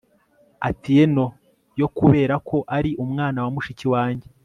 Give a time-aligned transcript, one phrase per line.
[0.69, 1.25] atieno
[1.79, 4.27] yokubera ko ari umwana wa mushiki wanjye